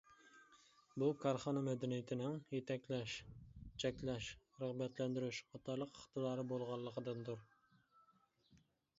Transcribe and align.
بۇ 1.01 1.07
كارخانا 1.23 1.61
مەدەنىيىتىنىڭ 1.65 2.37
يېتەكلەش، 2.53 3.17
چەكلەش، 3.83 4.29
رىغبەتلەندۈرۈش 4.63 5.41
قاتارلىق 5.51 5.93
ئىقتىدارى 5.99 6.47
بولغانلىقىدىندۇر. 6.53 7.45